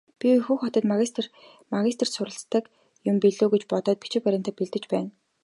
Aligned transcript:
Би 0.23 0.29
Хөх 0.45 0.59
хотод 0.61 0.83
магистрт 1.75 2.09
суралцдаг 2.13 2.63
юм 3.09 3.15
билүү 3.23 3.47
гэж 3.51 3.63
бодоод 3.71 3.97
бичиг 4.01 4.21
баримтаа 4.25 4.53
бэлдэж 4.57 4.83
байна. 4.93 5.09